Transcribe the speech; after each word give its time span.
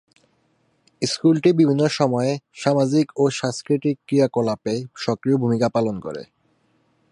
স্কুলটি 1.01 1.49
বিভিন্ন 1.53 1.83
সময়ে 1.89 2.31
সামাজিক 2.53 3.05
ও 3.17 3.23
সাংস্কৃতিক 3.31 3.95
ক্রিয়াকলাপে 4.07 4.75
সক্রিয় 4.95 5.37
ভূমিকা 5.37 5.67
পালন 5.69 5.95
করে। 5.99 6.23